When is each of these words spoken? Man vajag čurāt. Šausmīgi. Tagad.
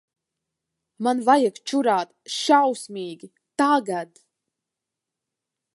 Man 1.07 1.21
vajag 1.27 1.59
čurāt. 1.71 2.09
Šausmīgi. 2.37 3.31
Tagad. 3.63 4.25